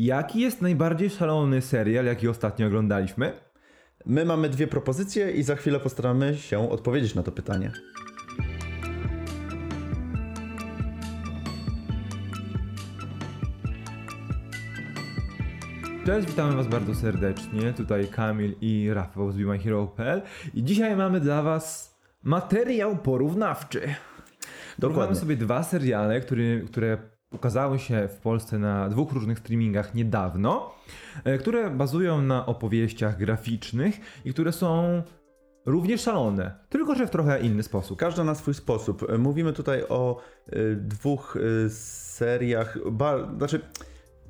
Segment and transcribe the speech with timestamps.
[0.00, 3.32] Jaki jest najbardziej szalony serial, jaki ostatnio oglądaliśmy?
[4.06, 7.72] My mamy dwie propozycje i za chwilę postaramy się odpowiedzieć na to pytanie.
[16.06, 17.72] Cześć, witamy Was bardzo serdecznie.
[17.72, 20.22] Tutaj Kamil i Rafał z BeMyHero.pl
[20.54, 23.80] i dzisiaj mamy dla Was materiał porównawczy.
[24.80, 26.20] Porównamy sobie dwa seriale,
[26.66, 30.74] które ukazały się w Polsce na dwóch różnych streamingach niedawno,
[31.24, 35.02] e, które bazują na opowieściach graficznych i które są
[35.66, 37.98] równie szalone, tylko że w trochę inny sposób.
[37.98, 39.18] Każda na swój sposób.
[39.18, 40.20] Mówimy tutaj o
[40.52, 41.38] y, dwóch
[41.68, 42.78] seriach,
[43.36, 43.60] znaczy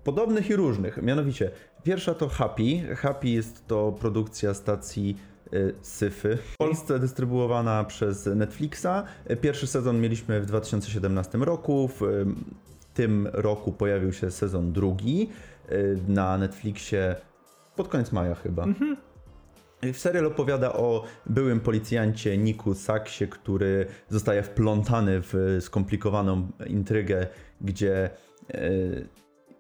[0.05, 1.03] podobnych i różnych.
[1.03, 1.51] Mianowicie,
[1.83, 2.97] pierwsza to Happy.
[2.97, 5.17] Happy jest to produkcja stacji
[5.83, 6.39] Syfy.
[6.53, 8.87] W Polsce dystrybuowana przez Netflixa.
[9.41, 11.89] Pierwszy sezon mieliśmy w 2017 roku.
[11.89, 12.03] W
[12.99, 15.31] tym roku pojawił się sezon drugi
[15.73, 17.17] y, na Netflixie
[17.77, 18.65] pod koniec maja chyba.
[18.65, 18.97] Mhm.
[19.93, 27.27] Serial opowiada o byłym policjancie Niku Saksie, który zostaje wplątany w skomplikowaną intrygę,
[27.61, 28.11] gdzie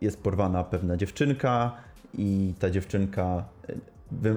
[0.00, 1.76] jest porwana pewna dziewczynka
[2.14, 3.44] i ta dziewczynka
[4.12, 4.36] wy,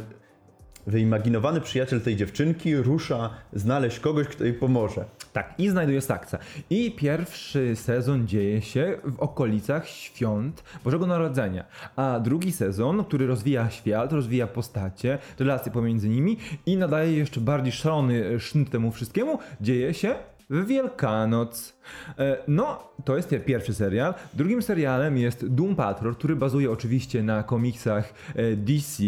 [0.87, 5.05] wyimaginowany przyjaciel tej dziewczynki rusza znaleźć kogoś, kto jej pomoże.
[5.33, 6.37] Tak, i znajduje Saksa.
[6.69, 11.65] I pierwszy sezon dzieje się w okolicach świąt Bożego Narodzenia,
[11.95, 17.71] a drugi sezon, który rozwija świat, rozwija postacie, relacje pomiędzy nimi i nadaje jeszcze bardziej
[17.71, 20.15] szalony sznyt temu wszystkiemu, dzieje się
[20.49, 21.80] w Wielkanoc.
[22.19, 24.13] E, no, to jest pierwszy serial.
[24.33, 29.03] Drugim serialem jest Doom Patrol, który bazuje oczywiście na komiksach e, DC.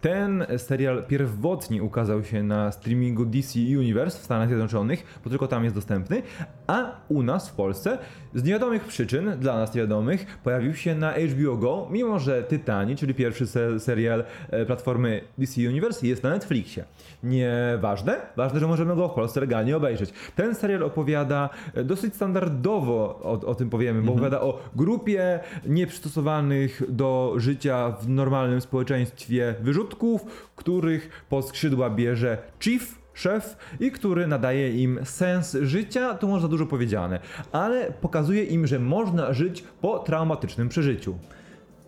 [0.00, 5.64] Ten serial pierwotnie ukazał się na streamingu DC Universe w Stanach Zjednoczonych, bo tylko tam
[5.64, 6.22] jest dostępny,
[6.66, 7.98] a u nas w Polsce
[8.34, 13.14] z niewiadomych przyczyn, dla nas niewiadomych, pojawił się na HBO Go, mimo że Tytani, czyli
[13.14, 16.84] pierwszy se serial e, platformy DC Universe jest na Netflixie.
[17.22, 20.12] Nieważne, ważne, że możemy go w Polsce legalnie obejrzeć.
[20.36, 21.50] Ten serial opowiada
[21.84, 24.18] dosyć standardowo o, o tym powiemy, bo mhm.
[24.18, 30.24] opowiada o grupie nieprzystosowanych do życia w normalnym społeczeństwie wyrzutków,
[30.56, 36.66] których pod skrzydła bierze Chief, szef i który nadaje im sens życia, to można dużo
[36.66, 37.18] powiedziane,
[37.52, 41.18] ale pokazuje im, że można żyć po traumatycznym przeżyciu.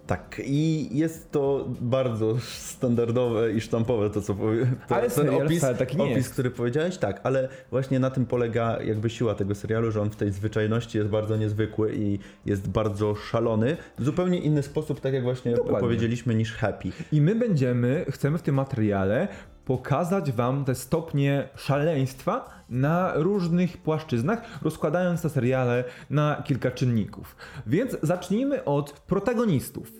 [0.07, 5.65] Tak, i jest to bardzo standardowe i sztampowe to, co powie, to, ale ten opis,
[5.79, 6.33] taki opis jest.
[6.33, 10.17] który powiedziałeś, tak, ale właśnie na tym polega jakby siła tego serialu, że on w
[10.17, 15.23] tej zwyczajności jest bardzo niezwykły i jest bardzo szalony, w zupełnie inny sposób, tak jak
[15.23, 15.81] właśnie Dokładnie.
[15.81, 16.89] powiedzieliśmy, niż Happy.
[17.13, 19.29] I my będziemy, chcemy w tym materiale
[19.67, 27.37] pokazać Wam te stopnie szaleństwa na różnych płaszczyznach, rozkładając te seriale na kilka czynników.
[27.67, 29.93] Więc zacznijmy od protagonistów.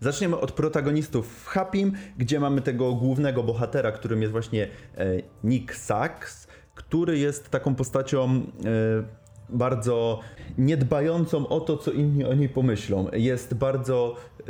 [0.00, 5.06] Zaczniemy od protagonistów w Happym, gdzie mamy tego głównego bohatera, którym jest właśnie e,
[5.44, 10.20] Nick Sachs, który jest taką postacią e, bardzo
[10.58, 13.08] niedbającą o to, co inni o niej pomyślą.
[13.12, 14.44] Jest bardzo y,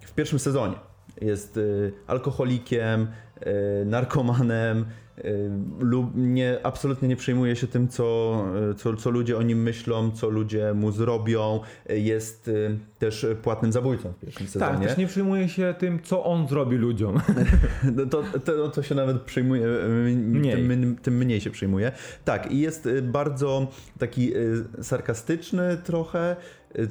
[0.00, 0.74] w pierwszym sezonie.
[1.20, 3.08] Jest y, alkoholikiem,
[3.86, 4.84] narkomanem,
[5.24, 9.62] Y, lub nie, absolutnie nie przejmuje się tym, co, y, co, co ludzie o nim
[9.62, 11.60] myślą, co ludzie mu zrobią.
[11.88, 12.50] Jest
[12.98, 14.78] też płatnym zabójcą w pierwszym tak, sezonie.
[14.78, 17.20] Tak, też nie przejmuje się tym, co on zrobi ludziom.
[17.96, 19.66] No to, to, to się nawet przejmuje,
[20.14, 20.68] mniej.
[20.68, 21.92] Tym, tym mniej się przejmuje.
[22.24, 23.66] Tak, i jest bardzo
[23.98, 24.32] taki
[24.82, 26.36] sarkastyczny trochę,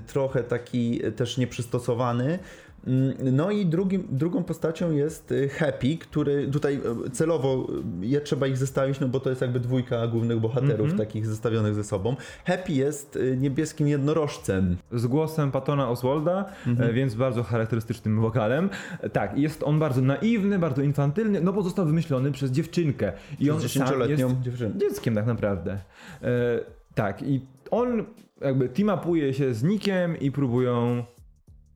[0.07, 2.39] trochę taki też nieprzystosowany.
[2.87, 7.67] Mm, no i drugim, drugą postacią jest y, Happy, który tutaj y, celowo
[8.01, 10.97] y, je trzeba ich zestawić, no bo to jest jakby dwójka głównych bohaterów mm -hmm.
[10.97, 12.15] takich zestawionych ze sobą.
[12.45, 14.77] Happy jest niebieskim jednorożcem.
[14.91, 16.93] Z głosem Patona Oswalda, mm -hmm.
[16.93, 18.69] więc bardzo charakterystycznym wokalem.
[19.13, 23.13] Tak, jest on bardzo naiwny, bardzo infantylny, no bo został wymyślony przez dziewczynkę.
[23.39, 24.77] I on dziesięcioletnią dziewczynę.
[24.77, 25.79] Dzieckiem tak naprawdę.
[26.21, 26.59] E,
[26.95, 27.41] tak, i
[27.71, 28.05] on
[28.41, 31.03] jakby teamapuje się z Nikiem i próbują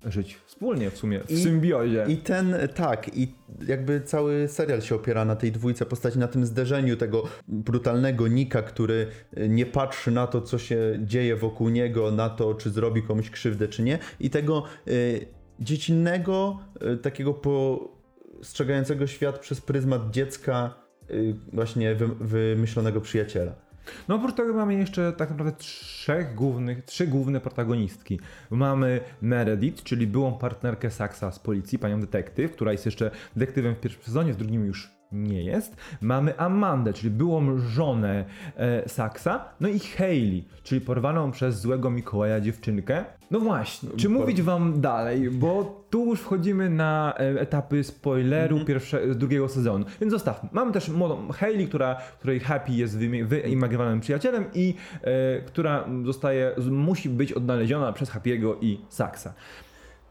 [0.06, 2.06] żyć wspólnie w sumie, w I, symbiozie.
[2.08, 3.36] I ten, tak, i
[3.68, 8.62] jakby cały serial się opiera na tej dwójce postaci, na tym zderzeniu tego brutalnego Nika,
[8.62, 13.04] który e, nie patrzy na to, co się dzieje wokół niego, na to, czy zrobi
[13.04, 15.26] komuś krzywdę, czy nie, i tego y,
[15.60, 16.60] dziecinnego,
[16.94, 20.74] y, takiego postrzegającego świat przez pryzmat dziecka,
[21.12, 23.69] y, właśnie wy, wymyślonego przyjaciela.
[24.08, 28.20] No oprócz tego mamy jeszcze tak naprawdę trzech głównych, trzy główne protagonistki.
[28.50, 33.80] Mamy Meredith, czyli byłą partnerkę Saxa z policji, panią detektyw, która jest jeszcze detektywem w
[33.80, 35.76] pierwszym sezonie, w drugim już nie jest.
[36.02, 38.26] Mamy Amandę, czyli byłą żonę
[38.58, 39.30] e, Saxa.
[39.60, 43.06] No i Hayley, czyli porwaną przez złego Mikołaja dziewczynkę.
[43.32, 48.66] No właśnie, czy mówić wam dalej, bo tu już wchodzimy na e, etapy spoileru Mhm.
[48.68, 49.86] pierwsze, drugiego sezonu.
[50.02, 50.50] Więc zostawmy.
[50.52, 57.10] Mamy też młodą Hayley, która, której Happy jest wyimagowanym przyjacielem i e, która zostaje, musi
[57.10, 59.34] być odnaleziona przez Happy'ego i Saxa.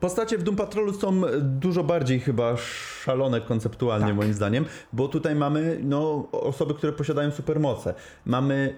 [0.01, 4.17] Postacie w Doom Patrolu są dużo bardziej chyba szalone konceptualnie Tak.
[4.17, 7.95] moim zdaniem, bo tutaj mamy no, osoby, które posiadają supermoce.
[8.27, 8.75] Mamy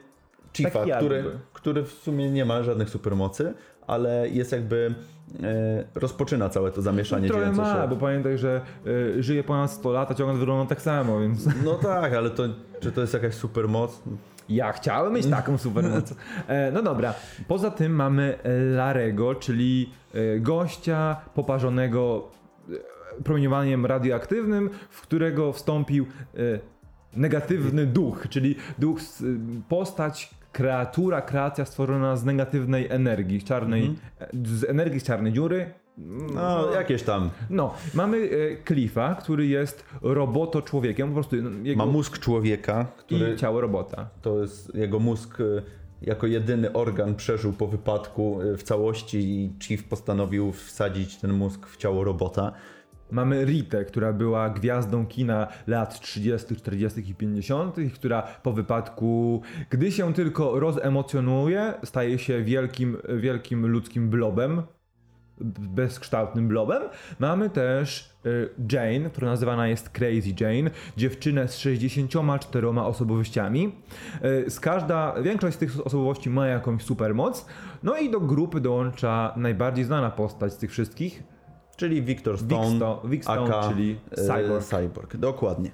[0.56, 0.94] Chiefa, jakby.
[0.96, 3.54] który, który w sumie nie ma żadnych supermocy,
[3.86, 4.94] ale jest jakby
[5.42, 7.88] e, rozpoczyna całe to zamieszanie Trochę dziejące ma, się.
[7.88, 11.74] bo pamiętaj, że y, żyje ponad 100 lat, a ciągle wygląda tak samo, więc No
[11.74, 12.42] tak, ale to
[12.80, 14.02] czy to jest jakaś supermoc?
[14.50, 16.14] Ja chciałem mieć taką supermoc.
[16.48, 17.14] E, no dobra,
[17.48, 18.38] poza tym mamy
[18.76, 22.28] Larego, czyli e, gościa poparzonego
[23.18, 26.06] e, promieniowaniem radioaktywnym, w którego wstąpił
[27.16, 29.00] negatywny duch, czyli duch,
[29.68, 35.74] postać, kreatura, kreacja stworzona z negatywnej energii, z czarnej, e, z energii z czarnej dziury.
[36.34, 37.30] No, jakieś tam.
[37.50, 43.34] No, mamy e, Cliffa, który jest roboto-człowiekiem, po prostu no, jego, Ma mózg człowieka, który
[43.34, 44.08] i ciało robota.
[44.22, 45.62] to jest jego mózg y,
[46.02, 51.66] jako jedyny organ przeżył po wypadku y, w całości i Chief postanowił wsadzić ten mózg
[51.66, 52.52] w ciało robota.
[53.10, 57.10] Mamy Ritę, która była gwiazdą kina lat 30., 40.
[57.10, 64.08] i 50., i która po wypadku, gdy się tylko rozemocjonuje, staje się wielkim, wielkim ludzkim
[64.08, 64.62] blobem,
[65.40, 66.82] bezkształtnym blobem.
[67.18, 73.72] Mamy też y, Jane, która nazywana jest Crazy Jane, dziewczynę z 64 osobowościami.
[74.46, 77.46] Y, Z każda, większość z tych osobowości ma jakąś supermoc.
[77.82, 81.22] No i do grupy dołącza najbardziej znana postać z tych wszystkich,
[81.76, 84.64] Czyli Victor Vic Stone, Sto- Vic Stone, aka, czyli e, Cyborg.
[84.64, 85.16] Cyborg.
[85.16, 85.70] Dokładnie.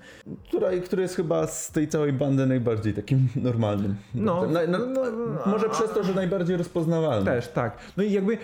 [0.48, 3.96] Który, który jest chyba z tej całej bandy najbardziej takim normalnym.
[4.14, 5.02] No, Na, na, no, no,
[5.46, 7.24] może przez to, że najbardziej rozpoznawalny.
[7.26, 7.78] Też, tak.
[7.96, 8.38] No i jakby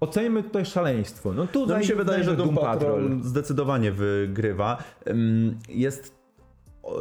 [0.00, 1.32] ocenimy tutaj szaleństwo.
[1.32, 3.22] No, tu No mi się wydaje, że Doom Patrol Patrol.
[3.22, 4.82] zdecydowanie wygrywa.
[5.68, 6.14] Jest,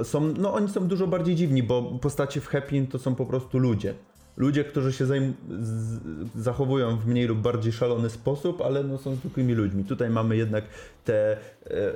[0.03, 3.59] są, no oni są dużo bardziej dziwni, bo postacie w Happy to są po prostu
[3.59, 3.93] ludzie.
[4.37, 5.99] Ludzie, którzy się zajm- z,
[6.35, 9.83] zachowują w mniej lub bardziej szalony sposób, ale no są zwykłymi ludźmi.
[9.83, 10.63] Tutaj mamy jednak
[11.05, 11.37] te e,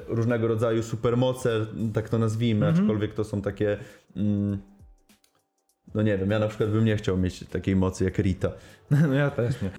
[0.07, 2.85] różnego rodzaju supermoce, tak to nazwijmy, Mhm.
[2.85, 3.77] aczkolwiek to są takie...
[4.15, 4.57] Mm,
[5.95, 8.51] no nie wiem, ja na przykład bym nie chciał mieć takiej mocy jak Rita.
[9.07, 9.69] No ja też nie.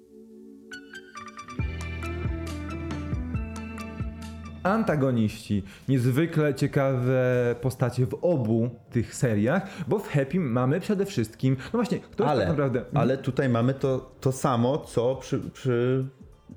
[4.62, 5.62] Antagoniści.
[5.88, 11.56] Niezwykle ciekawe postacie w obu tych seriach, bo w Happy mamy przede wszystkim.
[11.56, 12.84] No właśnie, kto ale, tak naprawdę.
[12.94, 16.04] ale tutaj mamy to, to samo, co przy, przy,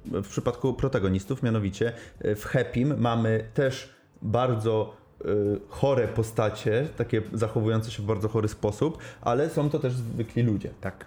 [0.06, 1.94] w przypadku protagonistów, mianowicie
[2.26, 3.90] y, w Happym mamy też
[4.22, 5.26] bardzo y,
[5.70, 10.70] chore postacie, takie zachowujące się w bardzo chory sposób, ale są to też zwykli ludzie.
[10.82, 11.06] Tak.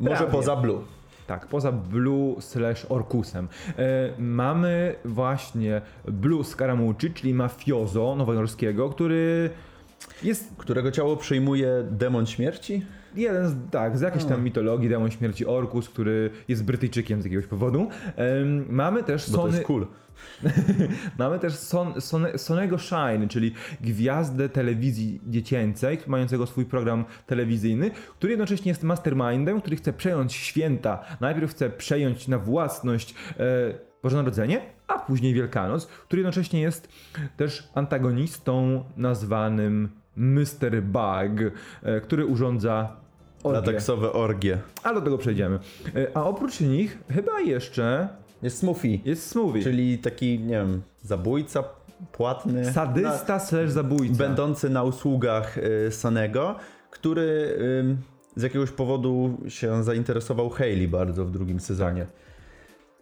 [0.00, 0.32] Może Prawie.
[0.32, 0.84] poza Blue.
[1.26, 3.48] Tak, poza Blue slash Orkusem.
[3.78, 9.50] E, mamy właśnie Blue Scaramucci, czyli mafiozo nowojorskiego, który
[10.22, 12.86] jest Którego ciało przyjmuje demon śmierci?
[13.16, 17.46] Jeden z, tak, z jakiejś tam mitologii, demon śmierci Orkus, który jest Brytyjczykiem z jakiegoś
[17.46, 17.88] powodu.
[18.16, 19.86] Em, mamy też Bo to Sony, jest cool.
[21.18, 28.30] mamy też Son, Son, Sonego Shine, czyli gwiazdę telewizji dziecięcej, mającego swój program telewizyjny, który
[28.30, 31.04] jednocześnie jest mastermindem, który chce przejąć święta.
[31.20, 33.44] Najpierw chce przejąć na własność e,
[34.02, 36.88] Boże Narodzenie, a później Wielkanoc, który jednocześnie jest
[37.36, 40.82] też antagonistą nazwanym Mr.
[40.82, 41.52] Bug,
[41.82, 43.03] e, który urządza
[43.44, 43.60] orgie.
[43.60, 44.58] Lateksowe orgie.
[44.82, 45.58] A do tego przejdziemy.
[45.96, 48.08] E, A oprócz nich chyba jeszcze
[48.42, 49.62] Jest Smoothie, jest Smoothie.
[49.62, 51.64] czyli taki, nie wiem, zabójca
[52.12, 52.72] płatny.
[52.72, 54.14] Sadysta slash zabójca.
[54.14, 56.56] będący na usługach y, Sanego,
[56.90, 57.96] który ym,
[58.36, 62.06] z jakiegoś powodu się zainteresował Hayley bardzo w drugim sezonie.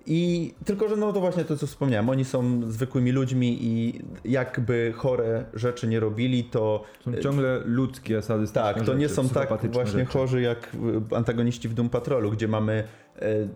[0.06, 4.92] I tylko, że no to właśnie to, co wspomniałem, oni są zwykłymi ludźmi i jakby
[4.96, 9.70] chore rzeczy nie robili, to Są ciągle ludzkie, sadystyczne tak, to nie rzeczy, są tak
[9.72, 10.12] właśnie rzeczy.
[10.12, 10.74] chorzy jak
[11.12, 12.84] y, antagoniści w Doom Patrolu, gdzie mamy
[13.16, 13.48] e,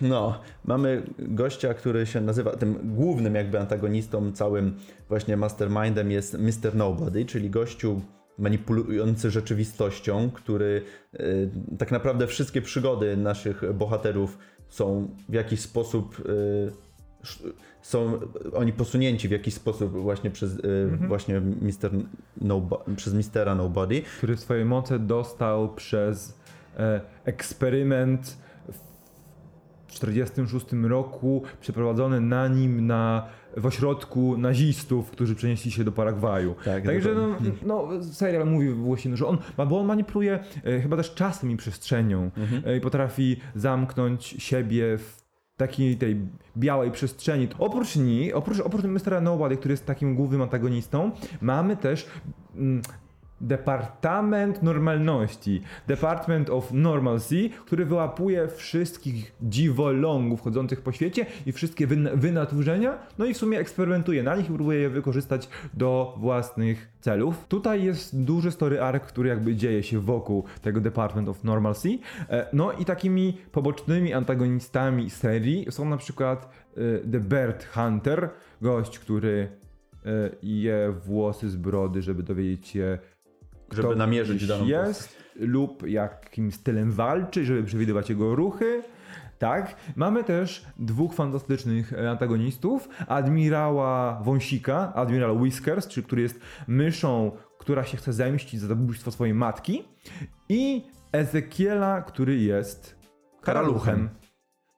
[0.00, 4.76] no, mamy gościa, który się nazywa, tym głównym jakby antagonistą, całym
[5.08, 6.74] właśnie mastermindem jest Mr.
[6.74, 8.00] Nobody, czyli gościu
[8.38, 10.82] manipulujący rzeczywistością, który
[11.14, 16.72] y, tak naprawdę wszystkie przygody naszych bohaterów są w jakiś sposób y,
[17.82, 18.20] są
[18.54, 21.90] oni posunięci w jakiś sposób właśnie przez y, właśnie Mr.
[22.40, 24.02] Nobo, przez Mistera Nobody.
[24.18, 26.38] Który swoje moce dostał przez
[26.76, 28.36] e, eksperyment
[29.86, 36.54] w 1946 roku przeprowadzony na nim na, w ośrodku nazistów, którzy przenieśli się do Paragwaju.
[36.64, 41.14] Tak, Także no, no, serial mówi właśnie, że on, bo on manipuluje e, chyba też
[41.14, 42.30] czasem i przestrzenią
[42.66, 45.24] e, i potrafi zamknąć siebie w
[45.56, 46.16] takiej tej
[46.56, 47.48] białej przestrzeni.
[47.58, 49.22] Oprócz niej, oprócz, oprócz Mr.
[49.22, 52.06] Nobody, który jest takim głównym antagonistą, mamy też
[52.56, 52.82] mm,
[53.40, 62.16] Departament Normalności, Department of Normalcy, który wyłapuje wszystkich dziwolągów chodzących po świecie i wszystkie wyn-
[62.18, 67.44] wynaturzenia, no i w sumie eksperymentuje na nich i próbuje je wykorzystać do własnych celów.
[67.48, 71.98] Tutaj jest duży story arc, który jakby dzieje się wokół tego Department of Normalcy.
[72.30, 78.30] E, No i takimi pobocznymi antagonistami serii są na przykład e, The Bird Hunter,
[78.62, 79.48] gość, który
[80.06, 82.98] e, je włosy z brody, żeby dowiedzieć się,
[83.72, 88.82] Żeby namierzyć daną jest lub jakim stylem walczy, żeby przewidywać jego ruchy.
[89.38, 92.88] Tak, mamy też dwóch fantastycznych antagonistów.
[93.08, 99.34] Admirała Wąsika, admiral Whiskers, czyli który jest myszą, która się chce zemścić za zabójstwo swojej
[99.34, 99.84] matki.
[100.48, 102.96] I Ezekiela, który jest
[103.42, 104.08] karaluchem, Karaluchem.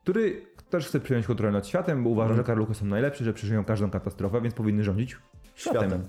[0.02, 3.64] który też chce przejąć kontrolę nad światem, bo uważa, że karaluchy są najlepsze, że przeżyją
[3.64, 5.16] każdą katastrofę, więc powinny rządzić
[5.55, 5.81] światem.
[5.81, 6.09] Światem.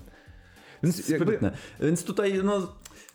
[0.82, 1.50] Więc Sprytne.
[1.80, 2.60] Więc tutaj no,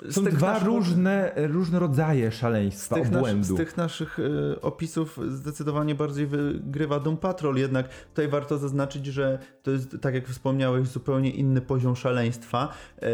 [0.02, 4.62] z są dwa naszych- różne, różne rodzaje z szaleństwa, tych, nasz, z tych naszych e,
[4.62, 10.28] opisów zdecydowanie bardziej wygrywa Doom Patrol, jednak tutaj warto zaznaczyć, że to jest, tak jak
[10.28, 12.74] wspomniałeś, zupełnie inny poziom szaleństwa.
[13.02, 13.08] E,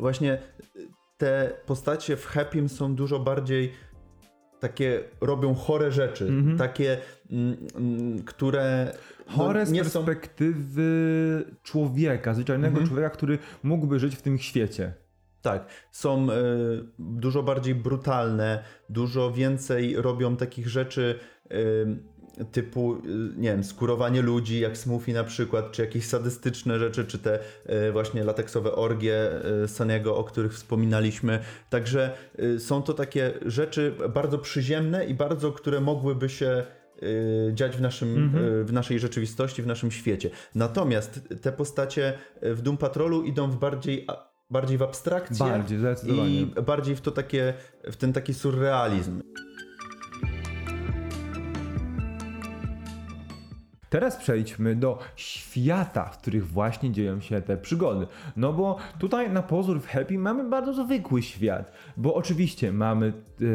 [0.00, 0.38] właśnie
[1.16, 3.72] te postacie w Happym są dużo bardziej
[4.60, 6.58] takie, robią chore rzeczy, Mhm.
[6.58, 6.98] takie,
[8.26, 8.92] które
[9.26, 10.04] no, Chore z nie są...
[10.04, 12.86] perspektywy człowieka, zwyczajnego Mhm.
[12.86, 14.92] człowieka, który mógłby żyć w tym świecie.
[15.42, 16.36] Tak, są e,
[16.98, 21.18] dużo bardziej brutalne, dużo więcej robią takich rzeczy
[21.50, 22.98] e, typu, e,
[23.36, 27.38] nie wiem, skurowanie ludzi, jak Smoothie na przykład, czy jakieś sadystyczne rzeczy, czy te
[27.92, 29.30] właśnie lateksowe orgie
[29.66, 31.38] Saniego, o których wspominaliśmy.
[31.70, 32.10] Także
[32.58, 36.64] są to takie rzeczy bardzo przyziemne i bardzo, które mogłyby się
[37.52, 38.44] dziać w, naszym, Mhm.
[38.60, 40.30] e, w naszej rzeczywistości, w naszym świecie.
[40.54, 44.06] Natomiast te postacie w Doom Patrolu idą w bardziej,
[44.50, 45.78] bardziej w abstrakcję Bardziej,
[46.16, 49.22] i bardziej w to takie, w ten taki surrealizm.
[53.94, 58.06] Teraz przejdźmy do świata, w których właśnie dzieją się te przygody.
[58.36, 61.72] No bo tutaj na pozór w Happy mamy bardzo zwykły świat.
[61.96, 63.12] Bo oczywiście mamy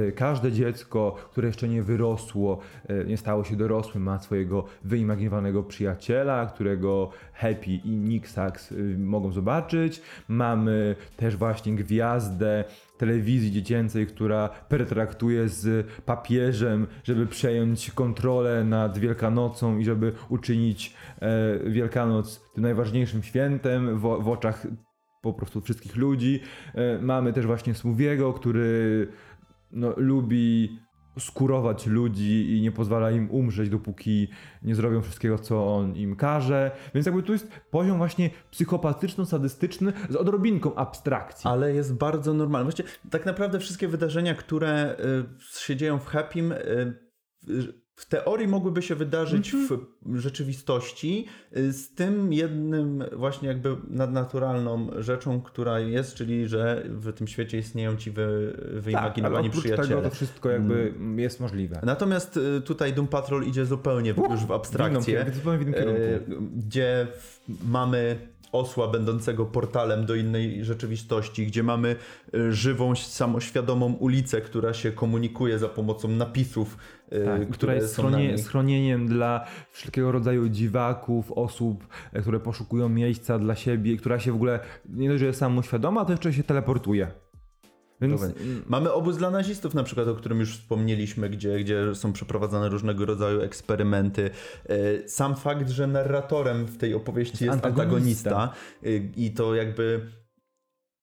[0.07, 5.63] e, każde dziecko, które jeszcze nie wyrosło, e, nie stało się dorosłym, ma swojego wyimaginowanego
[5.63, 10.01] przyjaciela, którego Happy i Nick Sachs e, mogą zobaczyć.
[10.27, 12.63] Mamy też właśnie gwiazdę
[12.99, 21.59] telewizji dziecięcej, która pertraktuje z papieżem, żeby przejąć kontrolę nad Wielkanocą i żeby uczynić e,
[21.69, 24.67] Wielkanoc tym najważniejszym świętem w, w oczach
[25.21, 26.39] po prostu wszystkich ludzi.
[26.75, 29.07] E, mamy też właśnie Smoothiego, który
[29.71, 30.79] no, lubi
[31.19, 34.27] skurować ludzi i nie pozwala im umrzeć, dopóki
[34.61, 36.71] nie zrobią wszystkiego, co on im każe.
[36.93, 41.49] Więc jakby tu jest poziom właśnie psychopatyczno-sadystyczny z odrobinką abstrakcji.
[41.49, 42.63] Ale jest bardzo normalny.
[42.63, 46.93] Właściwie tak naprawdę wszystkie wydarzenia, które y, się dzieją w Happym, y,
[47.99, 49.79] w- w teorii mogłyby się wydarzyć Mhm.
[50.05, 51.25] w rzeczywistości,
[51.57, 57.57] y, z tym jednym właśnie jakby nadnaturalną rzeczą, która jest, czyli że w tym świecie
[57.57, 59.87] istnieją ci wy, Tak, wyimaginowani oprócz przyjaciele.
[59.87, 61.79] tego to wszystko jakby jest możliwe.
[61.83, 65.13] Natomiast y, tutaj Doom Patrol idzie zupełnie w- już w W abstrakcję.
[65.15, 66.01] kierunku, zupełnie w innym kierunku.
[66.01, 66.19] E,
[66.57, 67.39] gdzie w-
[67.69, 68.19] mamy
[68.51, 71.95] osła będącego portalem do innej rzeczywistości, gdzie mamy
[72.33, 76.77] e, żywą, samoświadomą ulicę, która się komunikuje za pomocą napisów,
[77.11, 81.87] e, Tak, która jest schronie, schronieniem dla wszelkiego rodzaju dziwaków, osób,
[82.21, 86.11] które poszukują miejsca dla siebie, która się w ogóle nie dość, że jest samoświadoma, to
[86.11, 87.11] jeszcze się teleportuje.
[88.01, 88.21] Więc.
[88.67, 93.05] Mamy obóz dla nazistów, na przykład, o którym już wspomnieliśmy, gdzie, gdzie są przeprowadzane różnego
[93.05, 94.29] rodzaju eksperymenty.
[94.69, 98.55] E, Sam fakt, że narratorem w tej opowieści jest, antagonista, antagonista.
[98.83, 100.01] e, i to jakby.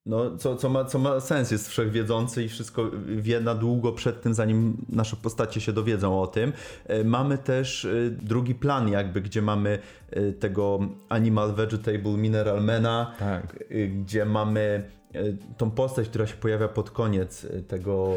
[0.07, 4.23] No, co, co, ma, co ma sens, jest wszechwiedzący i wszystko wie na długo przed
[4.23, 6.53] tym, zanim nasze postacie się dowiedzą o tym.
[6.87, 9.79] E, Mamy też e, drugi plan, jakby, gdzie mamy
[10.41, 13.65] tego Animal Vegetable Mineral Mana, tak.
[13.71, 15.06] y, gdzie mamy y,
[15.57, 18.15] tą postać, która się pojawia pod koniec y, tego.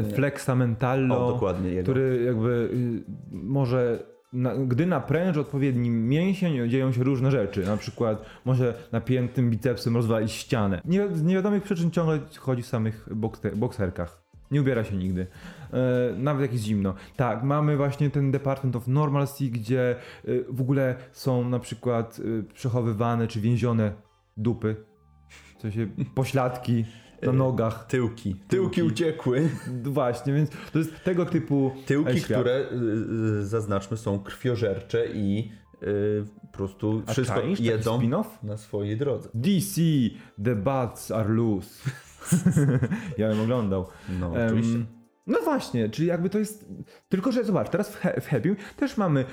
[0.00, 1.82] E, Flexa Mentallo, O, dokładnie jego.
[1.82, 3.02] który jakby y,
[3.32, 4.02] może,
[4.32, 7.62] na, gdy napręży odpowiedni mięsień, dzieją się różne rzeczy.
[7.66, 10.80] Na przykład może napiętym bicepsem rozwalić ścianę.
[10.84, 14.20] Nie, z niewiadomych przyczyn ciągle chodzi w samych bokse, bokserkach.
[14.50, 15.26] Nie ubiera się nigdy.
[15.72, 15.76] E,
[16.16, 16.94] nawet jak jest zimno.
[17.16, 19.96] Tak, mamy właśnie ten Department of Normalcy, gdzie e,
[20.48, 23.92] w ogóle są na przykład e, przechowywane czy więzione
[24.36, 24.76] dupy.
[25.58, 26.84] W sensie pośladki
[27.22, 27.86] na nogach.
[27.86, 28.36] Tyłki.
[28.48, 29.48] Tyłki uciekły.
[29.82, 32.40] Właśnie, więc to jest tego typu Tyłki, świat.
[32.40, 38.00] które y, y, zaznaczmy są krwiożercze i y, po prostu A wszystko czaisz jedzą
[38.42, 39.28] na swojej drodze.
[39.34, 39.80] DC,
[40.44, 41.90] The Bats are loose.
[43.18, 43.86] ja bym oglądał.
[44.20, 44.78] No, oczywiście.
[45.26, 46.68] no właśnie, czyli jakby to jest.
[47.08, 49.24] Tylko, że zobacz, teraz w, he, w Happy też mamy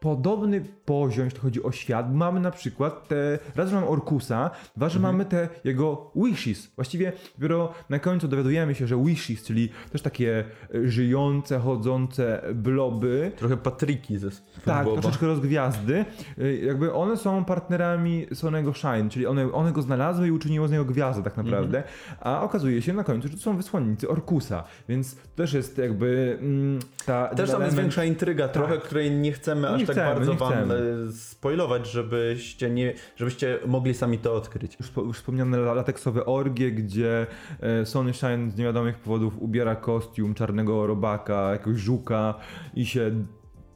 [0.00, 2.14] podobny poziom, jeśli chodzi o świat.
[2.14, 3.38] Mamy na przykład te.
[3.56, 6.66] Raz, że mamy Orkusa, dwa, że mamy te jego wishes.
[6.76, 13.32] Właściwie dopiero na końcu dowiadujemy się, że wishes, czyli też takie e, żyjące, chodzące bloby.
[13.36, 14.30] Trochę Patryki ze
[14.64, 15.00] Tak, Boba.
[15.02, 16.04] troszeczkę rozgwiazdy.
[16.38, 20.70] Y, Jakby one są partnerami Sonego Shine, czyli one, one go znalazły i uczyniły z
[20.70, 21.78] niego gwiazdę tak naprawdę.
[21.78, 21.94] Mhm.
[22.20, 26.78] A okazuje się na końcu, że to są wysłannicy Orkusa, więc też jest jakby mm,
[27.06, 27.28] ta...
[27.28, 30.34] Też tam jest element- większa intryga, trochę, której nie chcemy aż Nie tak chcemy, bardzo
[30.34, 30.74] wam chcemy.
[31.08, 34.76] e, spoilować, żebyście, nie, żebyście mogli sami to odkryć.
[34.80, 37.26] Już, już wspomniane la- lateksowe orgie, gdzie
[37.60, 42.34] e, Sony Shine z niewiadomych powodów ubiera kostium czarnego robaka, jakiegoś żuka
[42.74, 43.24] i się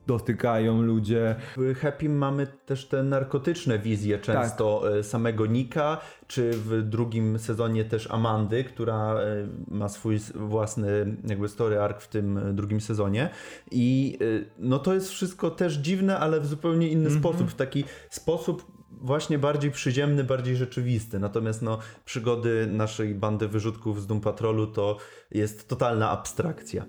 [0.07, 1.37] dotykają ludzie.
[1.57, 4.93] W Happy mamy też te narkotyczne wizje często Tak.
[4.93, 11.49] e, samego Nika, czy w drugim sezonie też Amandy, która e, ma swój własny jakby
[11.49, 13.31] story arc w tym e, drugim sezonie.
[13.71, 14.19] I
[14.59, 17.21] no to jest wszystko też dziwne, ale w zupełnie inny Mhm.
[17.21, 21.19] sposób, w taki sposób właśnie bardziej przyziemny, bardziej rzeczywisty.
[21.19, 24.97] Natomiast no przygody naszej bandy wyrzutków z Doom Patrolu to
[25.31, 26.85] jest totalna abstrakcja.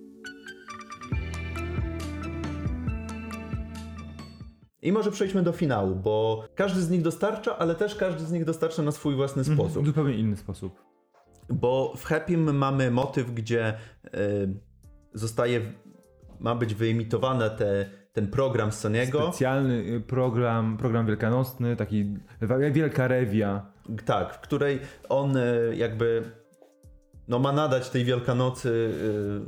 [4.86, 8.46] I może przejdźmy do finału, bo każdy z nich dostarcza, ale też każdy z nich
[8.46, 9.86] dostarcza na swój własny W sposób.
[9.86, 10.82] zupełnie inny sposób.
[11.50, 13.74] Bo w Happym mamy motyw, gdzie
[14.06, 14.10] y,
[15.14, 15.62] zostaje,
[16.40, 19.22] ma być wyemitowany te, ten program z Sonyego.
[19.22, 22.18] Specjalny y, program, program wielkanocny, taki
[22.72, 23.72] wielka rewia.
[24.06, 26.24] Tak, w której on y, jakby
[27.28, 28.70] no, ma nadać tej Wielkanocy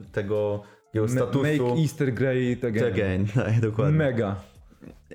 [0.08, 0.62] y, tego
[0.94, 1.67] jego statusu.
[1.67, 2.94] Make Easter great again.
[2.94, 3.27] again.
[3.36, 3.98] Tak, dokładnie.
[3.98, 4.36] Mega.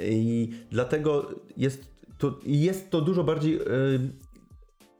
[0.00, 3.62] I dlatego jest to, jest to dużo bardziej y,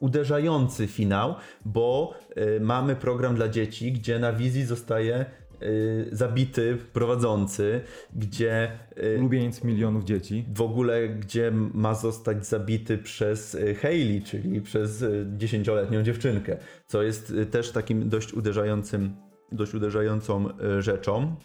[0.03, 2.15] uderzający finał, bo
[2.57, 5.27] y, mamy program dla dzieci, gdzie na wizji zostaje
[5.63, 7.81] y, zabity prowadzący,
[8.17, 10.45] gdzie y, Ulubieniec milionów dzieci.
[10.55, 15.05] w ogóle gdzie ma zostać zabity przez Hayley, czyli przez
[15.37, 19.17] dziesięcioletnią dziewczynkę, co jest też takim dość uderzającym,
[19.53, 21.37] dość uderzającą rzeczą.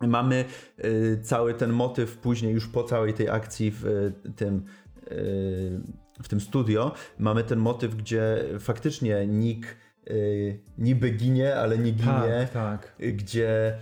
[0.00, 0.44] Mamy
[0.84, 4.64] y, cały ten motyw później już po całej tej akcji w y, tym
[5.12, 5.80] y,
[6.22, 9.76] w tym studio mamy ten motyw, gdzie faktycznie Nick
[10.10, 12.96] y, niby ginie, ale nie ginie Tak, tak.
[13.16, 13.78] gdzie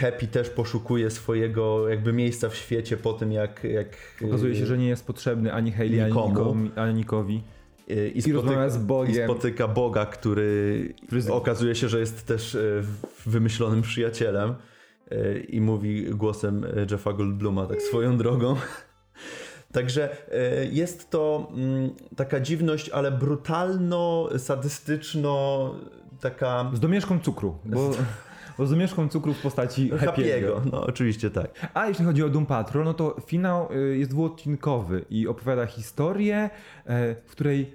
[0.00, 3.64] Happy też poszukuje swojego jakby miejsca w świecie po tym jak...
[3.64, 3.96] jak
[4.28, 6.28] Okazuje się, że nie jest potrzebny ani Hayley, ani, Nikomu.
[6.28, 7.42] Nikomi, ani Nikowi.
[7.90, 9.22] y, i, I spotyka, z Bogiem.
[9.22, 10.94] i spotyka Boga, który
[11.30, 12.56] okazuje się, że jest też
[13.26, 14.54] wymyślonym przyjacielem
[15.48, 18.56] i mówi głosem Jeffa Goldbluma tak swoją drogą.
[19.72, 20.10] Także
[20.62, 25.74] y, jest to mm, taka dziwność, ale brutalno, sadystyczno,
[26.20, 27.90] taka Z domieszką cukru, bo,
[28.58, 30.70] bo z domieszką cukru w postaci Happy'ego.
[30.72, 31.70] No oczywiście tak.
[31.74, 36.50] A jeśli chodzi o Doom Patrol, no to finał y, jest dwuodcinkowy i opowiada historię,
[36.86, 37.74] e, w której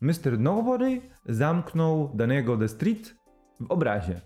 [0.00, 0.38] Mr.
[0.38, 3.14] Nobody zamknął danego The Street
[3.60, 4.20] w obrazie.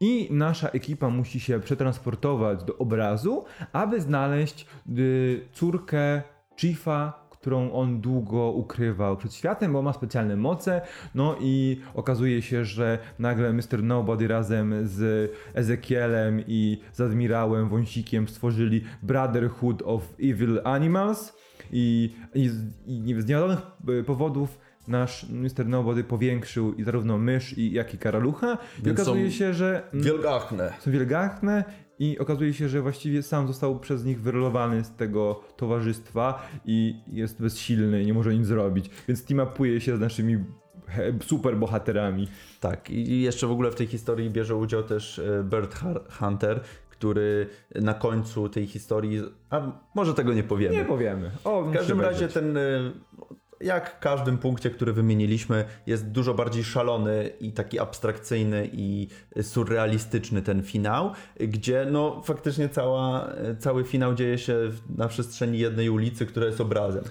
[0.00, 4.66] I nasza ekipa musi się przetransportować do obrazu, aby znaleźć
[4.98, 6.22] y, córkę
[6.56, 10.80] Chiefa, którą on długo ukrywał przed światem, bo ma specjalne moce.
[11.14, 13.82] No i okazuje się, że nagle Mr.
[13.82, 21.42] Nobody razem z Ezekielem i z admirałem Wąsikiem stworzyli Brotherhood of Evil Animals.
[21.72, 22.50] I, i,
[23.06, 25.66] i z niewiadomych y, powodów nasz Mr.
[25.66, 28.58] Nobody powiększył i zarówno mysz, i, jak i karalucha.
[28.78, 30.72] I Więc okazuje są się, że Wielgachne.
[30.80, 31.64] są wielgachne
[31.98, 37.42] i okazuje się, że właściwie sam został przez nich wyrolowany z tego towarzystwa i jest
[37.42, 38.90] bezsilny i nie może nic zrobić.
[39.08, 40.38] Więc teamupuje się z naszymi
[41.24, 42.28] super bohaterami.
[42.60, 45.82] Tak, i jeszcze w ogóle w tej historii bierze udział też e, Bert
[46.18, 49.22] Hunter, który na końcu tej historii.
[49.50, 49.60] A
[49.94, 50.76] może tego nie powiemy.
[50.76, 51.30] Nie powiemy.
[51.44, 52.58] O, w każdym razie ten.
[53.62, 59.08] Jak w każdym punkcie, który wymieniliśmy, jest dużo bardziej szalony i taki abstrakcyjny i
[59.42, 64.56] surrealistyczny ten finał, gdzie no faktycznie cała, cały finał dzieje się
[64.96, 67.04] na przestrzeni jednej ulicy, która jest obrazem.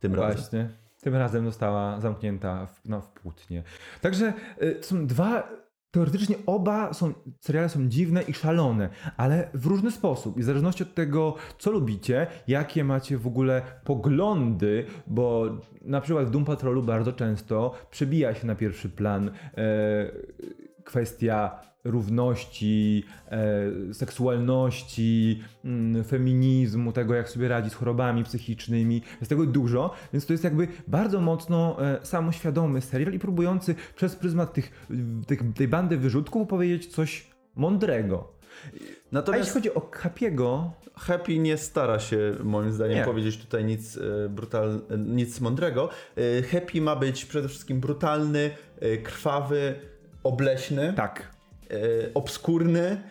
[0.00, 0.36] Tym razem.
[0.36, 0.68] Właśnie.
[1.02, 3.62] Tym razem została zamknięta w, no, w płótnie.
[4.00, 5.48] Także y, są dwa
[5.92, 10.38] teoretycznie oba są, seriale są dziwne i szalone, ale w różny sposób.
[10.38, 15.44] I w zależności od tego, co lubicie, jakie macie w ogóle poglądy, bo
[15.82, 19.32] na przykład w Doom Patrolu bardzo często przebija się na pierwszy plan e,
[20.84, 29.02] kwestia równości, e, seksualności, mm, feminizmu, tego jak sobie radzi z chorobami psychicznymi.
[29.20, 34.16] Jest tego dużo, więc to jest jakby bardzo mocno e, samoświadomy serial i próbujący przez
[34.16, 34.86] pryzmat tych,
[35.26, 38.32] tych, tej bandy wyrzutków powiedzieć coś mądrego.
[38.52, 38.78] A
[39.12, 43.04] Natomiast jeśli chodzi o Happy'ego, Happy nie stara się, moim zdaniem, Nie.
[43.04, 45.88] powiedzieć tutaj nic, e, brutal, e, nic mądrego.
[46.16, 48.50] E, Happy ma być przede wszystkim brutalny,
[49.02, 49.74] krwawy,
[50.22, 51.30] obleśny, tak,
[52.14, 53.02] obskurny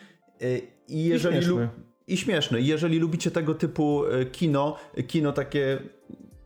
[0.42, 1.70] e, i jeżeli śmieszny.
[2.08, 2.62] i śmieszny.
[2.62, 5.80] I Jeżeli lubicie tego typu e, kino, kino takie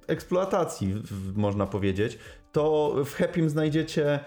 [0.08, 1.04] eksploatacji,
[1.36, 2.20] można powiedzieć,
[2.52, 4.20] to w Happym znajdziecie e,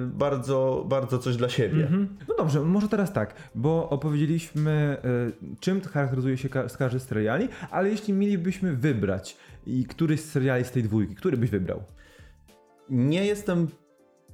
[0.00, 1.82] bardzo, bardzo coś dla siebie.
[1.82, 2.16] Mhm.
[2.28, 4.96] No dobrze, może teraz tak, bo opowiedzieliśmy,
[5.52, 6.48] y, czym charakteryzuje się
[6.78, 11.36] każdy z seriali, ale jeśli mielibyśmy wybrać i któryś z seriali z tej dwójki, który
[11.36, 11.82] byś wybrał?
[12.90, 13.68] Nie jestem,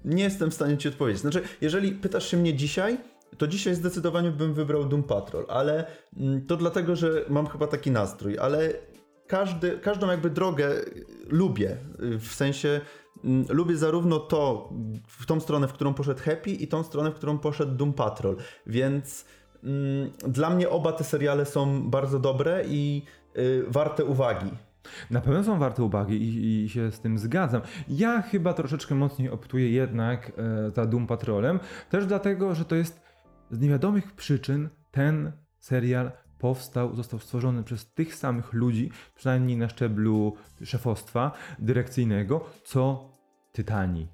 [0.05, 1.21] nie jestem w stanie ci odpowiedzieć.
[1.21, 2.99] Znaczy, jeżeli pytasz się mnie dzisiaj,
[3.39, 5.87] to dzisiaj zdecydowanie bym wybrał Doom Patrol, ale
[6.17, 8.73] mm, to dlatego, że mam chyba taki nastrój, ale
[9.27, 10.71] każdy, każdą jakby drogę
[11.27, 12.81] lubię, y, w sensie
[13.25, 14.73] mm, lubię zarówno to,
[15.09, 18.37] w tą stronę, w którą poszedł Happy i tą stronę, w którą poszedł Doom Patrol,
[18.67, 19.25] więc
[19.65, 23.03] mm, dla mnie oba te seriale są bardzo dobre i
[23.37, 24.51] y, warte uwagi.
[25.11, 27.63] Na pewno są warte uwagi i, i się z tym zgadzam.
[27.89, 33.01] Ja chyba troszeczkę mocniej optuję jednak e, za Doom Patrolem, też dlatego, że to jest
[33.51, 40.37] z niewiadomych przyczyn ten serial powstał, został stworzony przez tych samych ludzi, przynajmniej na szczeblu
[40.65, 43.15] szefostwa dyrekcyjnego, co
[43.53, 44.14] Tytani.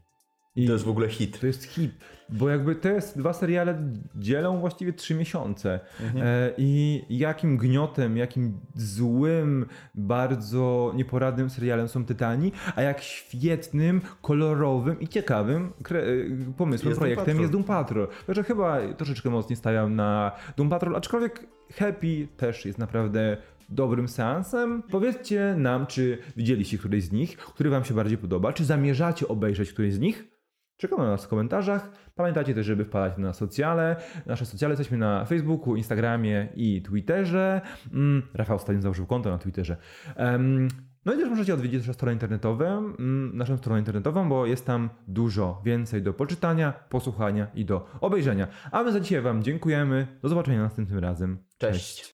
[0.56, 1.40] I To jest w ogóle hit.
[1.40, 1.92] to jest hit,
[2.28, 3.82] bo jakby te dwa seriale
[4.16, 5.80] dzielą właściwie trzy miesiące.
[6.16, 15.00] E, I jakim gniotem, jakim złym, bardzo nieporadnym serialem są Tytani, a jak świetnym, kolorowym
[15.00, 17.40] i ciekawym e, pomysłem, Jest Doom projektem Patrol.
[17.40, 18.08] jest Doom Patrol.
[18.26, 23.36] Także chyba troszeczkę mocniej stawiam na Doom Patrol, aczkolwiek Happy też jest naprawdę
[23.68, 24.82] dobrym seansem.
[24.90, 29.72] Powiedzcie nam, czy widzieliście któryś z nich, który wam się bardziej podoba, czy zamierzacie obejrzeć
[29.72, 30.24] któryś z nich?
[30.80, 31.90] Czekamy na nas w komentarzach.
[32.14, 33.96] Pamiętajcie też, żeby wpadać na socjale.
[34.26, 37.60] Nasze socjale jesteśmy na Facebooku, Instagramie i Twitterze.
[37.92, 39.76] Mm, Rafał ostatnio założył konto na Twitterze.
[40.16, 40.68] Em,
[41.04, 44.90] no i też możecie odwiedzić nasze strony internetowe, mm, naszą stronę internetową, bo jest tam
[45.08, 48.48] dużo więcej do poczytania, posłuchania i do obejrzenia.
[48.72, 50.06] A my za dzisiaj Wam dziękujemy.
[50.22, 51.38] Do zobaczenia następnym razem.
[51.58, 52.04] Cześć.